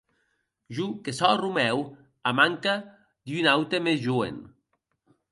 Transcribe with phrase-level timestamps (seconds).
[0.75, 1.83] Jo que sò Romèu,
[2.29, 2.73] a manca
[3.27, 4.41] de un aute mès joen.